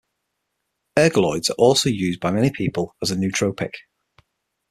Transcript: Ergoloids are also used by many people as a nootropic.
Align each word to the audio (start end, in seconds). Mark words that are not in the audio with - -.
Ergoloids 0.97 1.51
are 1.51 1.59
also 1.59 1.87
used 1.87 2.19
by 2.19 2.31
many 2.31 2.49
people 2.49 2.95
as 3.03 3.11
a 3.11 3.15
nootropic. 3.15 3.73